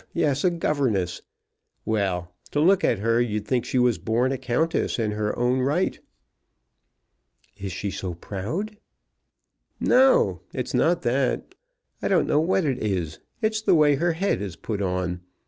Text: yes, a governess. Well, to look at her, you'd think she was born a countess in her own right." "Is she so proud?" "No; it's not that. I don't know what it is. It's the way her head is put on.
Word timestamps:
yes, 0.13 0.43
a 0.43 0.49
governess. 0.49 1.21
Well, 1.85 2.33
to 2.49 2.59
look 2.59 2.83
at 2.83 2.97
her, 2.97 3.21
you'd 3.21 3.47
think 3.47 3.65
she 3.65 3.77
was 3.77 3.99
born 3.99 4.31
a 4.31 4.37
countess 4.39 4.97
in 4.97 5.11
her 5.11 5.37
own 5.37 5.59
right." 5.59 5.99
"Is 7.59 7.71
she 7.71 7.91
so 7.91 8.15
proud?" 8.15 8.77
"No; 9.79 10.41
it's 10.55 10.73
not 10.73 11.03
that. 11.03 11.53
I 12.01 12.07
don't 12.07 12.25
know 12.25 12.41
what 12.41 12.65
it 12.65 12.79
is. 12.81 13.19
It's 13.43 13.61
the 13.61 13.75
way 13.75 13.93
her 13.93 14.13
head 14.13 14.41
is 14.41 14.55
put 14.55 14.81
on. 14.81 15.21